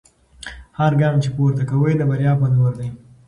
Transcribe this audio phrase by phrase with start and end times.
[0.79, 2.89] هر ګام چې پورته کوئ د بریا په لور دی.